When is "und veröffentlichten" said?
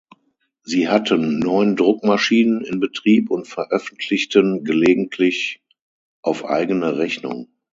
3.29-4.63